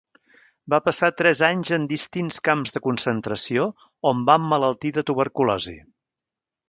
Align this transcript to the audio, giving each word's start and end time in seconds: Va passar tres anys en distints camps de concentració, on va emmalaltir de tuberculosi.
Va 0.73 0.77
passar 0.85 1.09
tres 1.17 1.41
anys 1.47 1.73
en 1.77 1.85
distints 1.91 2.41
camps 2.49 2.75
de 2.77 2.81
concentració, 2.87 3.67
on 4.13 4.25
va 4.31 4.39
emmalaltir 4.43 4.93
de 4.97 5.05
tuberculosi. 5.11 5.77